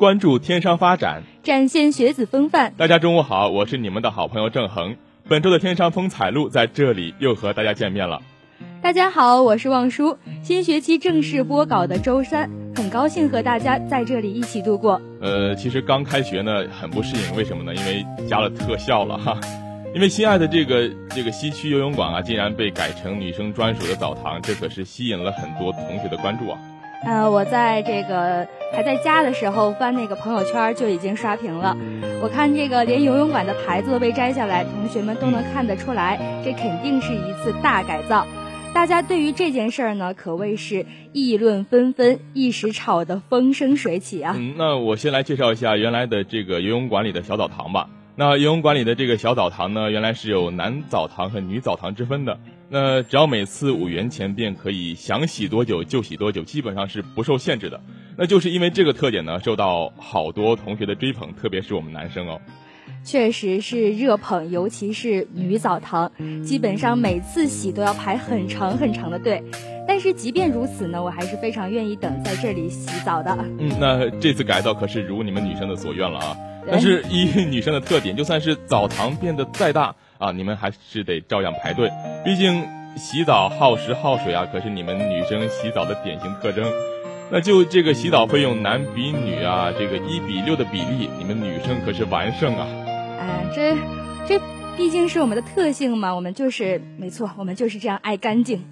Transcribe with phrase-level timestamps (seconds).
[0.00, 2.72] 关注天商发展，展现学子风范。
[2.78, 4.96] 大家中午好，我是你们的好朋友郑恒。
[5.28, 8.22] 本周的天商风采录在这里又和大家见面了。
[8.80, 10.16] 大家好，我是望舒。
[10.42, 14.98] 新学期正式播稿的周三，很高兴和大家在这里一起度过。
[15.20, 17.74] 呃，其实刚开学呢，很不适应，为什么呢？
[17.74, 19.38] 因为加了特效了哈。
[19.94, 26.58] 因为心爱的这个这个西区游泳馆啊，竟然被改成女生专属的澡堂，这可是吸引了很多同学的关注啊。
[27.04, 31.76] 呃，我在这个还在家的时候翻那个朋友圈就已经刷屏了。
[32.22, 38.26] 我看这个连游泳馆的牌子都被摘下来，同学们都能看得出来，这肯定是一次大改造。
[38.72, 44.34] 大家对于这件事儿呢，可谓是议论纷纷，一时吵得风生水起啊。
[44.38, 47.88] 嗯，那我先来介绍一下原来的这个游泳馆里的小澡堂吧。
[48.14, 52.38] 那游泳馆里的这个小澡堂呢，原来是有男澡堂和女澡堂之分的。
[52.72, 57.80] 那只要每次五元钱便可以想洗多久就洗多久，基本上是不受限制的。
[58.16, 62.40] 那就是因为这个特点呢，受到好多同学的追捧，特别是我们男生哦。
[63.02, 66.12] 确实是热捧，尤其是女澡堂，
[66.44, 69.42] 基本上每次洗都要排很长很长的队。
[69.88, 73.36] 但是即便如此呢，我还是非常愿意等在这里洗澡的。
[73.58, 76.36] 嗯，那这次改造可是如你们女生的所愿了啊。
[76.70, 79.96] 但是依女生的特点，就算是澡堂变得再大。
[80.20, 81.90] 啊，你们还是得照样排队，
[82.24, 82.62] 毕竟
[82.96, 86.70] 洗澡耗时耗水啊，可是你们女生洗澡的典型特征。
[87.32, 92.66] 那就这个洗澡费用男比女啊，这个一比六的比例，你们女生可是完胜啊。
[93.18, 93.76] 哎，这
[94.26, 94.40] 这
[94.76, 98.62] 毕竟是我们的特性嘛，我们就是没错，我们就是这样爱干净。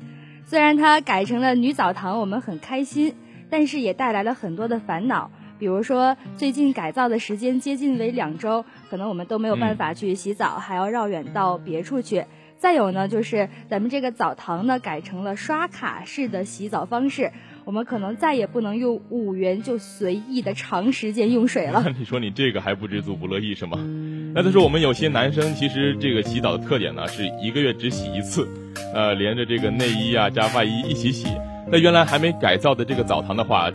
[0.45, 3.15] 虽然它改成了女澡堂，我们很开心，
[3.49, 5.31] 但是也带来了很多的烦恼。
[5.59, 12.25] 比如说最近改造的时间接近为两周，可能我们都没有办法去洗澡，还要绕远到别处去。
[12.57, 17.31] 再有呢，就是咱们这个澡堂呢改成了刷卡式的洗澡方式，
[17.65, 21.85] 我们可能再也不能用五元就随意的长时间用水了。
[21.97, 23.79] 你说你这个还不知足不乐意是吗？
[24.35, 28.49] 那他说我们有些男生其实这个洗澡的特点呢，是一个月只洗一次，
[28.93, 31.29] 呃，连着这个内衣啊加外衣一起洗。
[31.71, 33.71] 那原来还没改造的这个澡堂的话，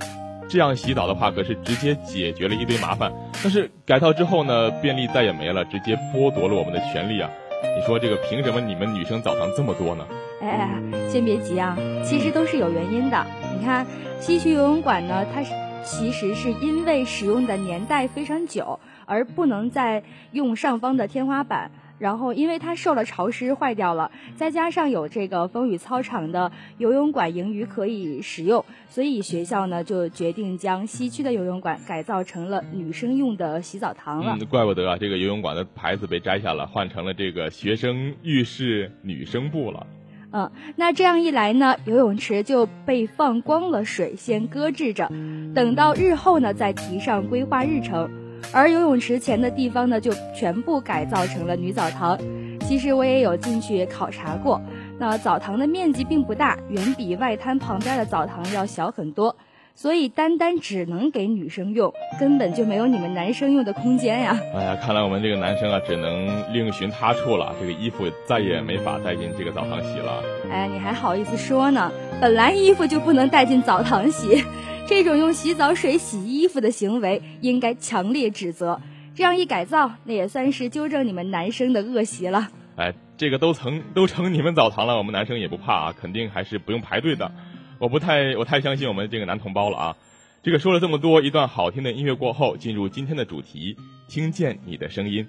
[0.50, 3.12] 这样洗澡的话可是直接解决了一堆麻烦。
[3.44, 7.30] 但是改造之后呢，便利再也没了，直接剥夺了我们的权利啊。
[7.78, 10.06] 你说这个凭什么你们女生澡堂这么多呢？
[10.42, 13.26] 哎哎，先别急啊，其实都是有原因的。
[13.58, 13.86] 你看
[14.20, 15.54] 西区游泳馆呢，它是
[15.84, 21.72] 其实是因为使用的年代非常久，而不能再用上方的天花板。
[22.00, 34.36] 然后，因为它受了潮湿坏掉了，再加上有这个风雨操场的游泳馆盈余可以使用，所以学校呢就决定将西区的游泳馆改造成了女生用的洗澡堂了。
[34.38, 39.88] 嗯，怪不得啊，这个游泳馆的牌子被摘下了，换成了这个学生浴室女生部了。
[40.32, 45.10] 嗯，那这样一来呢，游泳池就被放光了水，先搁置着，
[45.54, 48.10] 等到日后呢再提上规划日程。
[48.52, 52.18] 而游泳池前的地方呢，就全部改造成了女澡堂。
[52.60, 54.62] 其实我也有进去考察过，
[54.98, 59.36] 那澡堂的面积并不大，远比外滩旁边的澡堂要小很多，
[59.76, 64.40] 所以单单只能给女生用，根本就没有你们男生用的空间呀。
[64.56, 67.54] 哎呀，看来我们这个男生啊，只能另寻他处了。
[67.60, 70.24] 这个衣服再也没法带进这个澡堂洗了。
[70.50, 71.92] 哎，你还好意思说呢？
[72.22, 74.44] 本来衣服就不能带进澡堂洗。
[74.86, 78.80] 这种用洗澡水洗衣服的行为应该强烈指责。
[79.16, 82.50] 这样一改造，那也算是纠正你们男生的恶习了。
[82.76, 87.32] 哎，这个都成都成你们澡堂了，我们男生也不怕啊，肯定还是不用排队的。
[87.80, 89.98] 我不太我太相信我们这个男同胞了啊。
[90.42, 93.78] 这个说了这么多，一段好听的音乐过后，进入今天的主题，
[94.10, 95.28] 听见你的声音。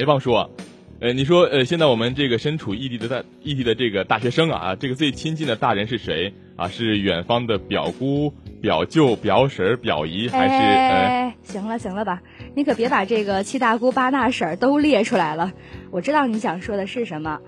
[0.00, 0.32] 哎，王叔，
[0.98, 6.68] 呃，你说，呃，现在我们这个身处异地的大异地的这个大学生啊，这个最亲近的大人是谁啊？
[6.68, 8.32] 是远方的表姑、
[8.62, 10.54] 表舅、表婶、表姨，还是？
[10.54, 12.22] 哎，行了行了吧，
[12.54, 15.52] 你可别把这个七大姑八大婶都列出来了。
[15.90, 17.40] 我知道你想说的是什么。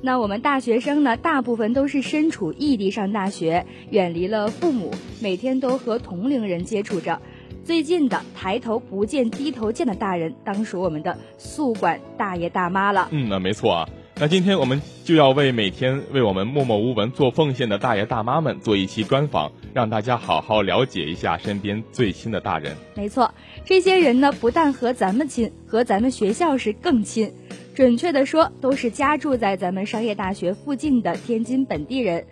[0.00, 7.20] 那我们大学生呢，大部分都是身处异地上大学，远离了父母，每天都和同龄人接触着。
[7.64, 13.08] 最近的抬头不见低头见的大人，当属我们的宿管大爷大妈了。
[13.10, 13.88] 嗯，那没错啊。
[14.20, 22.74] 那今天我们就要为每天为我们默默无闻做奉献的大爷大妈们做一期专访，让大家好好了解一下身边最亲的大人。
[22.96, 23.32] 没错，
[23.64, 27.32] 这些人呢，不但和咱们亲，和咱们学校是更亲。
[27.74, 32.26] 准确的说，都是家住在咱们商业大学附近的天津本地人。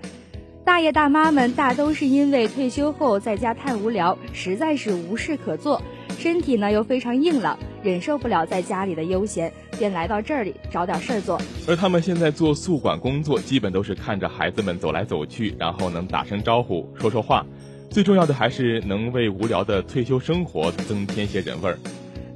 [0.67, 5.81] 大爷大妈们大都是因为退休后在家太无聊，实在是无事可做，
[6.19, 11.41] 身体呢又非常硬朗，忍受不了在家里的悠闲，便来到这里找点事儿做。
[11.69, 17.47] 而他们现在做宿管工作，基本都是看着孩子们走来走去，然后能打声招呼、说说话，
[17.89, 21.79] 最重要的还是能为无聊的退休生活增添些人味儿。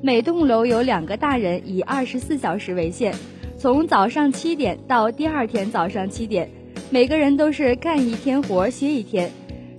[0.01, 3.13] 每栋楼有两个大人，以二十四小时为限，
[3.59, 6.49] 从早上七点到第二天早上七点。
[6.93, 9.31] 每个人都是干一天活歇一天，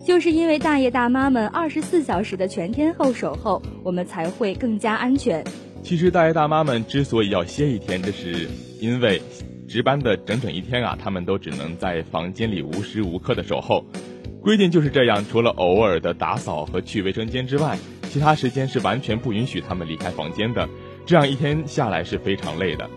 [0.05, 5.43] 就是因为大爷大妈们二十四小时的全天候守候，我们才会更加安全。
[5.83, 8.47] 其实大爷大妈们之所以要歇一天，这是
[8.79, 9.21] 因为
[9.67, 13.83] 值班的整整一天啊，他们都只能在房间里无时无刻的守候。
[14.41, 17.77] 规定就是这样，除了偶尔的打扫和去卫生间之外，
[18.09, 20.67] 其他时间是完全不允许他们离开房间的。
[21.05, 22.89] 这样一天下来是非常累的。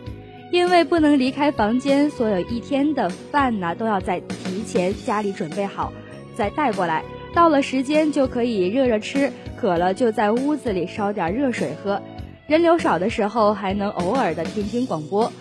[0.55, 5.93] 因为不能离开房间，所有一天的饭呢都要在提前家里准备好，
[6.37, 7.03] 再带过来。
[7.35, 12.01] 到了时间就可以热热吃，渴了就在屋子里烧点热水喝。
[12.47, 15.33] 人流少的时候还能偶尔的听听广播。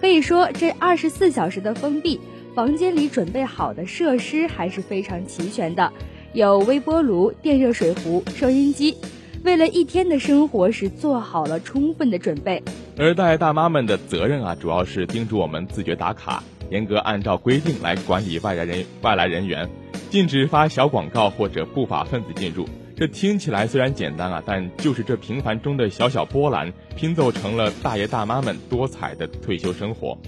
[0.00, 2.18] 可以说，这二十四小时的封闭
[2.52, 5.92] 房间里准备好的设施还是非常齐全的，
[6.32, 8.96] 有微波炉、电热水壶、收音机。
[9.46, 12.60] 为了一天的生活是做好了充分的准备。
[12.98, 19.70] 而大爷大妈们的责任啊，主要是叮嘱我们自觉打卡，严格按照规定来管理外来人外来人员，
[20.10, 22.68] 禁止发小广告或者不法分子进入。
[22.96, 30.18] 这听起来虽然简单啊，但就是这平凡中的小小波澜，拼凑成了大爷大妈们多彩的退休生活。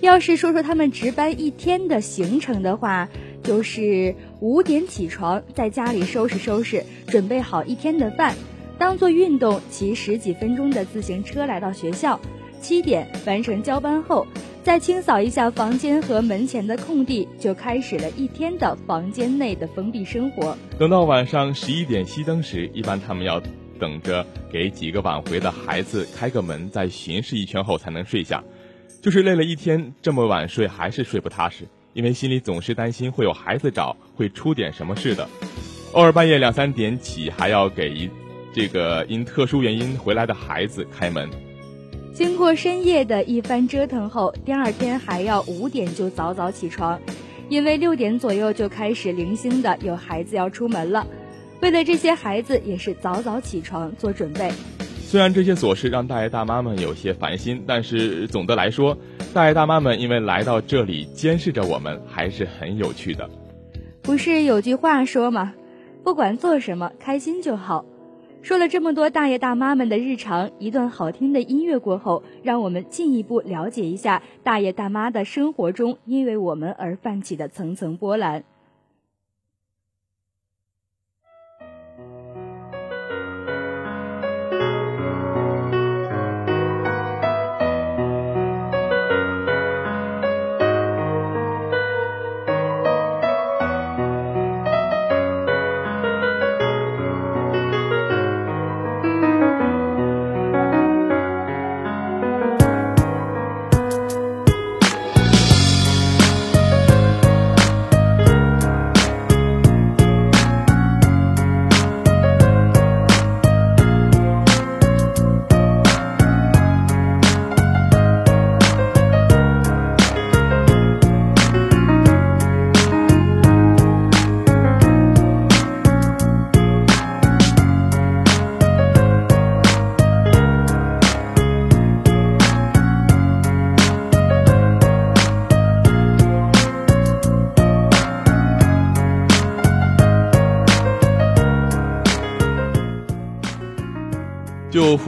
[0.00, 3.08] 要是说说他们值班一天的行程的话。
[3.44, 8.34] 就是五点起床，在家里收拾收拾，准备好一天的饭，
[8.76, 12.18] 当做运动，骑十几分钟的自行车来到学校。
[12.60, 14.26] 七点完成交班后，
[14.64, 20.58] 再清扫一下房间和门前的空地，就开始了一天的房间内的封闭生活。
[20.76, 23.40] 等到晚上十一点熄灯时，一般他们要
[23.78, 28.42] 等着给几个晚回的孩子开个门，再巡视一圈后才能睡下。
[29.00, 31.68] 就是累了一天，这么晚睡还是睡不踏实。
[31.94, 35.28] 因为心里总是担心会有孩子找，会出点什么事的。
[35.92, 38.08] 偶尔半夜两三点起，还要给一
[38.52, 41.28] 这个因特殊原因回来的孩子开门。
[42.14, 47.00] 经过深夜的一番折腾后，第二天还要五点就早早起床，
[47.48, 51.06] 因为六点左右就开始零星的有孩子要出门了。
[51.60, 54.50] 为了这些孩子，也是早早起床做准备。
[55.12, 58.96] 虽然这些琐事让大爷大妈们有些烦心，但是总的来说，
[59.34, 63.28] 大爷大妈们因为来到这里监视着我们，还是很有趣的。
[64.00, 65.52] 不是有句话说吗？
[66.02, 67.84] 不管做什么，开心就好。
[68.40, 78.44] 说了这么多大爷大妈们的日常，一段好听的音乐过后，让我们进一步了解一下大爷大妈的生活中因为我们而泛起的层层波澜。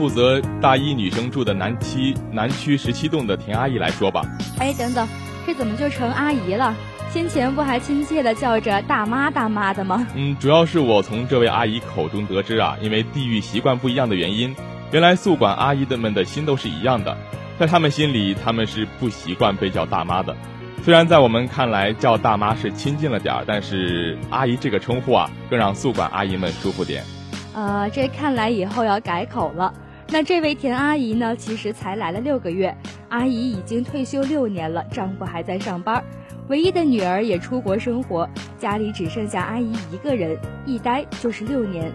[0.05, 4.21] 负责大一女生住的南七南区十七栋的田阿姨来说吧。
[4.59, 5.07] 哎，等等，
[5.47, 6.75] 这怎么就成阿姨了？
[7.09, 10.05] 先前不还亲切的叫着大妈大妈的吗？
[10.13, 14.55] 嗯，主要是我从这位阿姨口中得知啊，因为地域习惯不一样的原因，
[14.91, 17.17] 原来宿管阿姨的们的心都是一样的，
[17.57, 20.37] 在他们心里，他们是不习惯被叫大妈的。
[20.83, 27.03] 虽然在我们看来叫大妈是亲近了点儿，但是阿姨这个称呼啊，更让宿管阿姨们舒服点。
[27.55, 29.73] 呃，这看来以后要改口了。
[30.07, 31.35] 那这位田阿姨呢？
[31.35, 32.75] 其实才来了六个月，
[33.09, 36.01] 阿姨已经退休六年了，丈夫还在上班，
[36.47, 41.91] 唯一的女儿也出国生活，家里只剩下阿姨一个人，一待就是六年。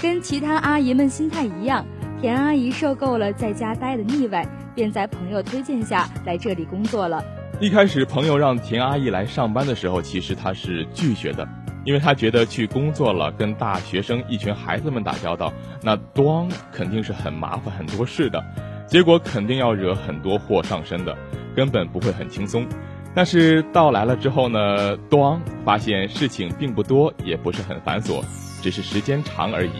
[0.00, 1.84] 跟其他阿姨们心态一样，
[2.20, 7.22] 田阿姨受够了在家待的腻歪，便在朋友推荐下来这里工作了。
[7.60, 11.46] 一开始，朋友让田阿姨来上班的时候，其实她是拒绝的。
[11.84, 18.44] 因为他觉得去工作了，跟大学生一群孩子们打交道，那端肯定是很麻烦很多事的，
[18.86, 21.16] 结果肯定要惹很多祸上身的，
[21.56, 22.66] 根本不会很轻松。
[23.14, 28.22] 但是到来了之后呢，端发现事情并不多，也不是很繁琐，
[28.62, 29.70] 只是时间长而已，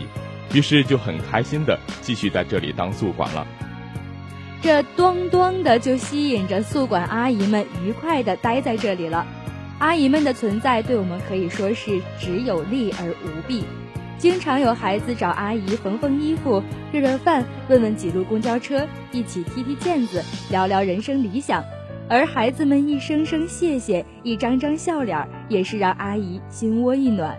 [0.53, 3.47] 于是就很开心的继续在这里当宿管了。
[4.61, 9.25] 这端端的就吸引着宿管阿姨们愉快的待在这里了。
[9.81, 13.63] 阿姨们的存在对我们可以说是只有利而无弊，
[14.19, 16.61] 经常有孩子找阿姨缝缝衣服、
[16.91, 21.63] 热热饭、问问几路公交车，一起踢踢毽子、聊聊人生理想，
[22.07, 27.35] 而孩子们一声声谢谢、一张张笑脸，也是让阿姨心窝一暖。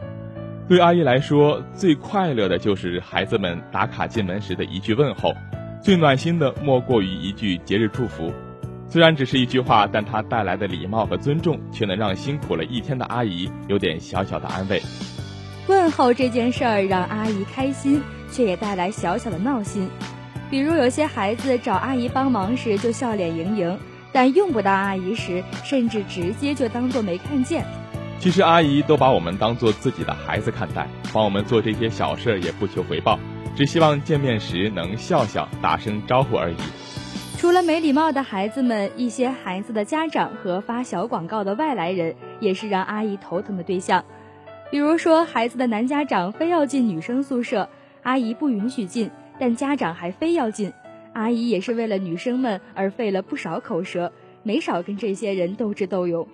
[0.69, 5.33] 对阿姨来说，最快乐的就是孩子们打卡进门时的一句问候，
[5.81, 8.33] 最暖心的莫过于一句节日祝福。
[8.93, 14.83] 虽然只是一句话，但它带来的礼貌和尊重，却能让辛苦了一天的阿姨有点小小的安慰。
[15.67, 19.89] 问候这件事儿让阿姨开心，却也带来小小的闹心。
[20.51, 23.79] 比如有些孩子找阿姨帮忙时就笑脸盈盈，
[24.13, 27.65] 但用不到阿姨时，甚至直接就当做没看见。
[28.19, 33.19] 其实阿姨都把我们当做自己的孩子看待，帮我们做这些小事也不求回报，
[33.57, 36.57] 只希望见面时能笑笑、打声招呼而已。
[37.43, 44.05] 除了没礼貌的孩子们，一些孩子的家长和发小广告的外来人也是让阿姨头疼的对象。
[44.71, 47.69] 比如说，孩子的男家长非要进女生宿舍，
[48.05, 50.73] 阿姨不允许进，但家长还非要进，
[51.15, 54.13] 阿姨也是为了女生们而费了不少口舌，
[54.45, 56.29] 没少跟这些人斗智斗勇。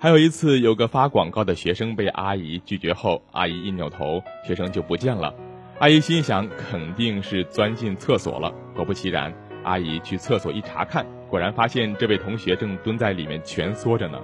[0.00, 5.32] 还有一次，有个发广告的学生被阿姨拒绝后，阿姨一扭头，学生就不见了。
[5.78, 8.52] 阿姨心想，肯定是钻进厕所了。
[8.74, 9.32] 果不其然。
[9.62, 14.18] 阿姨去厕所一查看，果然发现这位同学正蹲在里面蜷缩着呢。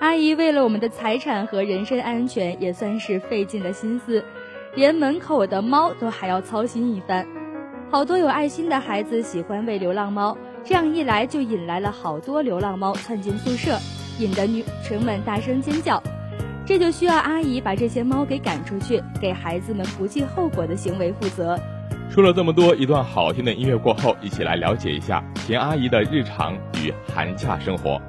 [0.00, 4.24] 阿姨为了我们的财产和人身安全，也算是费尽了心思，
[4.74, 7.26] 连门口的猫都还要操心一番。
[7.90, 13.76] 好多有爱心的孩子喜欢喂流浪猫，这样一来就引来了好多流浪猫窜进宿舍，
[14.18, 16.02] 引得女生们大声尖叫。
[16.64, 21.58] 这就需要阿姨把这些猫给赶出去，给孩子们不计后果的行为负责。
[22.10, 28.02] 说了这么多，一段好听的音乐过后，一起来了解一下田阿姨的日常与寒假生活。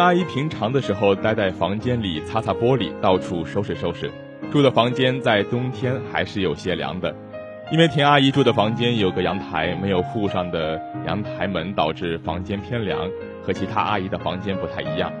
[0.00, 4.10] 阿姨平常的时候待在房间里擦擦玻璃，到处收拾收拾。
[4.50, 7.14] 住的房间在冬天还是有些凉的，
[7.70, 13.08] 因为田阿姨住的房间有个阳台，没有户上的阳台门，导致房间偏凉，
[13.42, 15.12] 和其他阿姨的房间不太一样。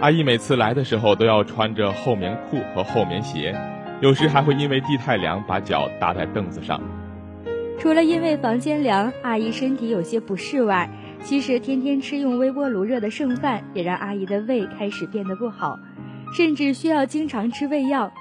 [0.00, 3.54] 阿姨每次来的时候都要穿着厚棉裤和厚棉鞋，
[4.00, 6.80] 有时还会因为地太凉把脚搭在凳子上。
[7.80, 10.88] 除了因为房间凉，阿姨身体有些不适外。
[11.22, 15.78] 其实天天吃用微波炉热的剩饭，也让阿姨的胃开始变得不好，
[16.32, 18.12] 甚至需要经常吃胃药。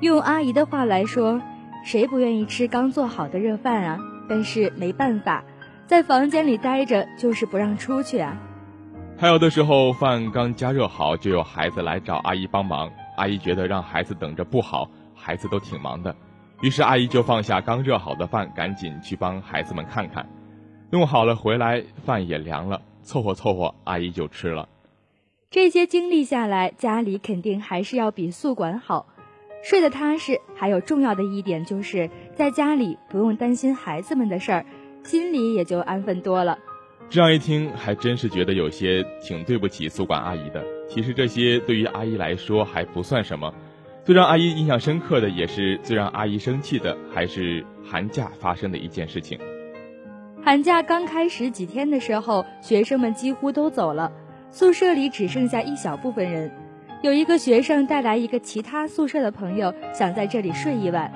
[0.00, 1.40] 用阿姨的话来说，
[1.84, 3.98] 谁不愿意吃刚做好的热饭啊？
[4.28, 5.42] 但是没办法，
[5.86, 8.36] 在房间里待着就是不让出去啊。
[9.16, 16.14] 还有的时候饭刚加热好，就有孩子来找阿姨帮忙，阿姨觉得让孩子等着不好，孩子都挺忙的，
[16.62, 20.26] 于是阿姨就放下刚热好的饭，赶紧去帮孩子们看看。
[20.90, 24.68] 弄好了回来，饭也凉了，凑合凑合，阿姨就吃了。
[25.50, 29.06] 这些经历下来，家里肯定还是要比宿管好，
[29.62, 30.40] 睡得踏实。
[30.54, 34.66] 还有重要的一点就是，在家里不用担心孩子们的事儿，
[35.04, 36.58] 心里也就安分多了。
[37.08, 40.64] 这样一听，还真是觉得有些挺对不起宿管阿姨的。
[40.88, 43.54] 其实这些对于阿姨来说还不算什么，
[44.04, 49.38] 最让阿姨印象深刻的，也是最让阿姨生气的，还是寒假发生的一件事情。
[50.44, 54.12] 寒假刚开始几天的时候，学生们几乎都走了，
[54.50, 56.52] 宿舍里只剩下一小部分人。
[57.00, 61.10] 有一个学生带来一个其他宿舍的朋友，想在这里睡一晚，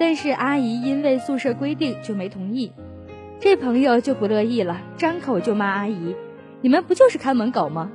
[0.00, 2.72] 但是阿姨因为宿舍规定就没同意。
[3.38, 6.16] 这朋友就不乐意了，张口就骂阿姨
[6.60, 7.88] ：“你们不就是看门狗吗？”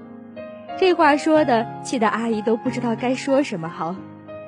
[0.80, 3.93] 这话说的，气得阿姨都不知道该说什么好。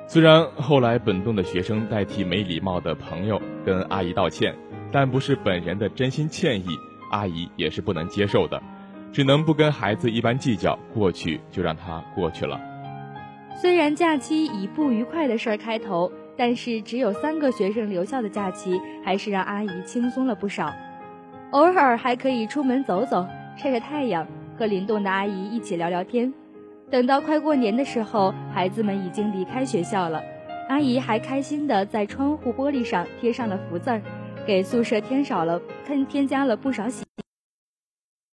[0.06, 4.54] 虽然后来本栋的学生代替没礼貌的朋友跟阿姨道歉，
[4.92, 6.66] 但不是本人的真心歉意，
[7.10, 8.60] 阿姨也是不能接受的，
[9.12, 12.60] 只能不跟孩子一般计较，过去就让他过去了。
[13.60, 20.72] 虽然假期以不愉快的事儿开头，但是只有三个学生留校的假期，还是让阿姨轻松了不少。
[21.50, 23.26] 偶尔还可以出门走走，
[23.56, 24.26] 晒晒太阳，
[24.56, 26.32] 和灵动的阿姨一起聊聊天。
[26.90, 30.22] 等到快过年的时候，孩子们已经离开学校了，
[30.68, 34.00] 阿姨还开心地在窗户玻璃上贴上了福字儿，
[34.50, 37.04] 给宿舍添少了添添加了不少喜